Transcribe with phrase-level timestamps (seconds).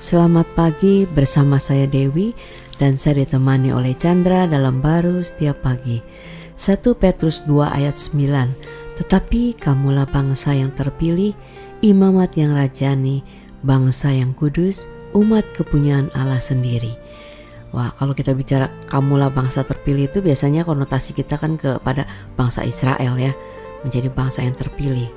[0.00, 2.32] Selamat pagi bersama saya Dewi
[2.80, 6.00] dan saya ditemani oleh Chandra dalam baru setiap pagi.
[6.56, 11.36] 1 Petrus 2 ayat 9 Tetapi kamulah bangsa yang terpilih,
[11.84, 13.20] imamat yang rajani,
[13.60, 16.96] bangsa yang kudus, umat kepunyaan Allah sendiri.
[17.76, 22.08] Wah, kalau kita bicara kamulah bangsa terpilih itu biasanya konotasi kita kan kepada
[22.40, 23.36] bangsa Israel ya,
[23.84, 25.12] menjadi bangsa yang terpilih.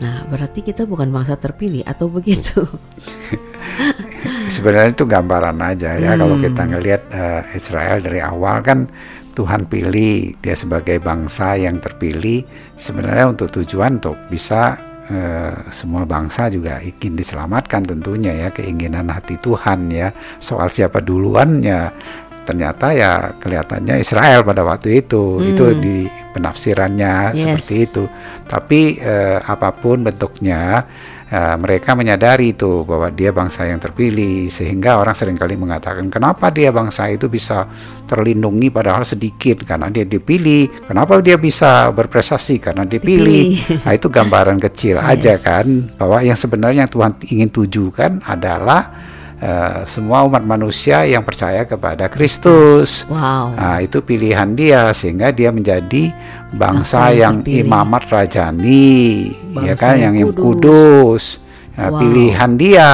[0.00, 2.64] Nah, berarti kita bukan bangsa terpilih atau begitu?
[4.48, 6.20] Sebenarnya itu gambaran aja ya hmm.
[6.20, 8.88] kalau kita ngelihat uh, Israel dari awal kan
[9.34, 12.46] Tuhan pilih dia sebagai bangsa yang terpilih
[12.78, 19.36] sebenarnya untuk tujuan untuk bisa Eh, semua bangsa juga ingin diselamatkan tentunya ya keinginan hati
[19.36, 21.92] Tuhan ya soal siapa duluannya
[22.48, 25.50] ternyata ya kelihatannya Israel pada waktu itu hmm.
[25.52, 25.96] itu di
[26.32, 27.44] penafsirannya yes.
[27.44, 28.08] seperti itu
[28.48, 30.88] tapi eh, apa pun bentuknya
[31.30, 36.50] uh, mereka menyadari itu bahwa dia bangsa yang terpilih sehingga orang sering kali mengatakan kenapa
[36.50, 37.68] dia bangsa itu bisa
[38.04, 43.84] terlindungi padahal sedikit karena dia dipilih kenapa dia bisa berprestasi karena dipilih, dipilih.
[43.86, 45.06] nah itu gambaran kecil yes.
[45.06, 49.13] aja kan bahwa yang sebenarnya Tuhan ingin tujukan adalah
[49.44, 53.04] Uh, semua umat manusia yang percaya kepada Kristus.
[53.12, 53.52] Wow.
[53.52, 56.16] Nah, itu pilihan dia sehingga dia menjadi
[56.48, 60.40] bangsa, bangsa yang, yang imamat rajani, ya bangsa ya kan, yang, yang kudus.
[60.40, 61.24] kudus.
[61.76, 62.00] Nah, wow.
[62.00, 62.90] pilihan dia,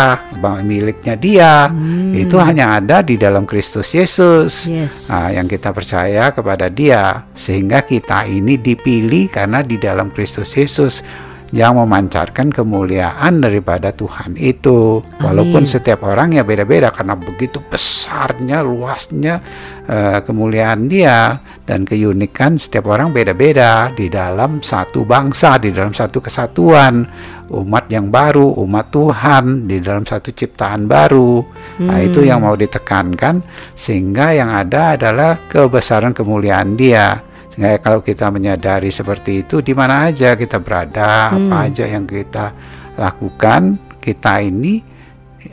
[0.67, 2.17] miliknya dia, hmm.
[2.17, 4.67] itu hanya ada di dalam Kristus Yesus.
[4.67, 5.07] Yes.
[5.07, 11.05] Nah, yang kita percaya kepada Dia, sehingga kita ini dipilih karena di dalam Kristus Yesus
[11.51, 15.03] yang memancarkan kemuliaan daripada Tuhan itu.
[15.03, 15.19] Amin.
[15.19, 19.43] Walaupun setiap orang ya beda-beda karena begitu besarnya, luasnya
[19.91, 26.23] uh, kemuliaan Dia dan keunikan setiap orang beda-beda di dalam satu bangsa, di dalam satu
[26.23, 27.03] kesatuan,
[27.51, 31.43] umat yang baru, umat Tuhan di dalam satu ciptaan baru.
[31.83, 31.87] Hmm.
[31.91, 33.43] Nah, itu yang mau ditekankan
[33.75, 37.30] sehingga yang ada adalah kebesaran kemuliaan Dia
[37.61, 41.53] Sehingga kalau kita menyadari seperti itu, di mana aja kita berada, hmm.
[41.53, 42.57] apa aja yang kita
[42.97, 44.81] lakukan, kita ini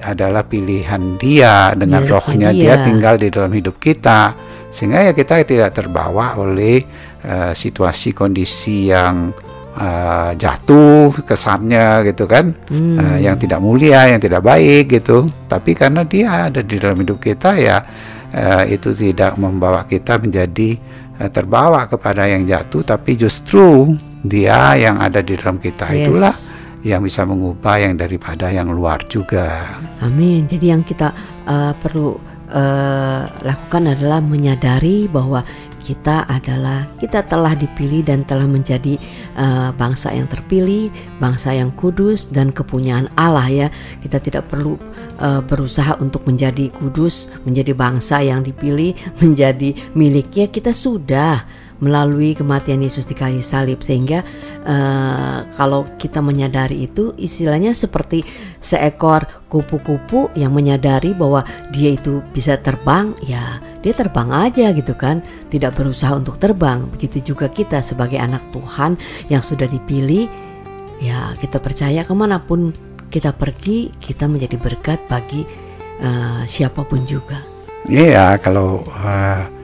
[0.08, 2.80] adalah pilihan Dia dengan rohnya dia.
[2.80, 4.32] dia tinggal di dalam hidup kita,
[4.72, 6.80] sehingga ya kita tidak terbawa oleh
[7.28, 9.36] uh, situasi kondisi yang
[9.76, 12.96] uh, jatuh kesannya gitu kan, hmm.
[13.04, 15.28] uh, yang tidak mulia, yang tidak baik gitu.
[15.52, 17.84] Tapi karena Dia ada di dalam hidup kita ya,
[18.32, 20.96] uh, itu tidak membawa kita menjadi
[21.34, 25.98] terbawa kepada yang jatuh tapi justru dia yang ada di dalam kita yes.
[25.98, 26.36] itulah
[26.86, 29.78] yang bisa mengubah yang daripada yang luar juga.
[30.00, 30.46] Amin.
[30.46, 31.12] Jadi yang kita
[31.44, 32.16] uh, perlu
[32.54, 35.44] uh, lakukan adalah menyadari bahwa
[35.88, 39.00] kita adalah kita telah dipilih dan telah menjadi
[39.40, 40.92] uh, bangsa yang terpilih,
[41.24, 43.68] bangsa yang kudus dan kepunyaan Allah ya.
[44.04, 44.76] Kita tidak perlu
[45.24, 48.92] uh, berusaha untuk menjadi kudus, menjadi bangsa yang dipilih,
[49.24, 50.52] menjadi miliknya.
[50.52, 51.48] Kita sudah
[51.80, 53.82] melalui kematian Yesus di kayu salib.
[53.82, 54.26] Sehingga
[54.66, 58.26] uh, kalau kita menyadari itu istilahnya seperti
[58.62, 65.24] seekor kupu-kupu yang menyadari bahwa dia itu bisa terbang ya dia terbang aja gitu kan.
[65.48, 66.84] Tidak berusaha untuk terbang.
[66.98, 69.00] Begitu juga kita sebagai anak Tuhan
[69.32, 70.28] yang sudah dipilih
[70.98, 72.74] ya kita percaya ke mana pun
[73.08, 75.46] kita pergi kita menjadi berkat bagi
[76.02, 77.46] uh, siapa pun juga.
[77.88, 79.57] Iya kalau uh,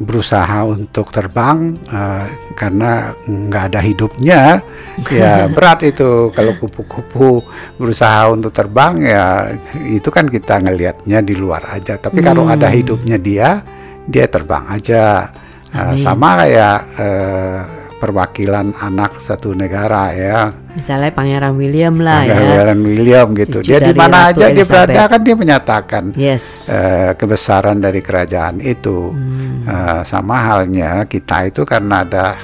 [0.00, 2.24] berusaha untuk terbang uh,
[2.56, 4.64] karena nggak ada hidupnya
[5.12, 6.32] ya berat itu.
[6.32, 7.44] Kalau kupu-kupu
[7.76, 9.52] berusaha untuk terbang ya
[9.84, 12.00] itu kan kita ngelihatnya di luar aja.
[12.00, 12.26] Tapi hmm.
[12.26, 13.60] kalau ada hidupnya dia
[14.08, 15.28] dia terbang aja.
[15.70, 20.56] Uh, sama kayak uh, perwakilan anak satu negara ya.
[20.72, 22.48] Misalnya Pangeran William lah Pangeran ya.
[22.48, 23.58] Pangeran William gitu.
[23.60, 24.56] Cucu dia di mana aja Elizabeth.
[24.56, 26.72] dia berada kan dia menyatakan yes.
[26.72, 29.12] uh, kebesaran dari kerajaan itu.
[29.12, 29.68] Hmm.
[29.68, 32.40] Uh, sama halnya kita itu karena ada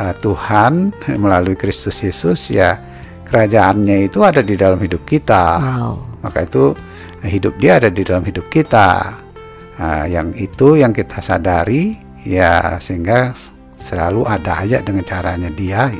[0.00, 2.80] uh, Tuhan melalui Kristus Yesus ya
[3.28, 5.44] kerajaannya itu ada di dalam hidup kita.
[5.60, 5.92] Wow.
[6.24, 6.72] Maka itu
[7.20, 9.20] hidup dia ada di dalam hidup kita.
[9.74, 13.34] Uh, yang itu yang kita sadari ya sehingga
[13.84, 15.92] selalu ada aja dengan caranya dia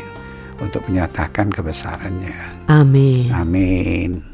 [0.57, 2.65] untuk menyatakan kebesarannya.
[2.73, 3.29] Amin.
[3.29, 4.34] Amin.